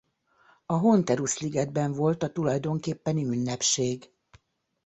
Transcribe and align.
A 0.65 0.73
Honterus-ligetben 0.73 1.93
volt 1.93 2.23
a 2.23 2.29
tulajdonképpeni 2.31 3.25
ünnepség. 3.25 4.09